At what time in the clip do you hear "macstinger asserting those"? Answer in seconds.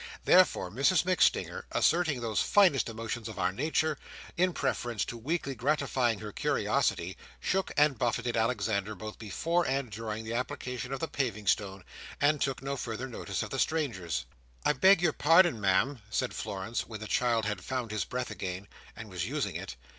1.03-2.41